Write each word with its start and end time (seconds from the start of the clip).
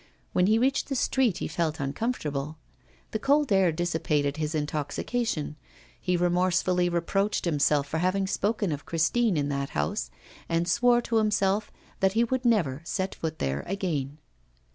When 0.33 0.47
he 0.47 0.57
reached 0.57 0.89
the 0.89 0.95
street 0.95 1.37
he 1.37 1.47
felt 1.47 1.79
uncomfortable. 1.79 2.57
The 3.11 3.19
cold 3.19 3.51
air 3.51 3.71
dissipated 3.71 4.37
his 4.37 4.55
intoxication; 4.55 5.57
he 6.01 6.17
remorsefully 6.17 6.89
reproached 6.89 7.45
himself 7.45 7.85
for 7.85 7.99
having 7.99 8.25
spoken 8.25 8.71
of 8.71 8.87
Christine 8.87 9.37
in 9.37 9.49
that 9.49 9.69
house, 9.77 10.09
and 10.49 10.67
swore 10.67 11.01
to 11.03 11.17
himself 11.17 11.71
that 11.99 12.13
he 12.13 12.23
would 12.23 12.45
never 12.45 12.81
set 12.83 13.13
foot 13.13 13.37
there 13.37 13.61
again. 13.67 14.17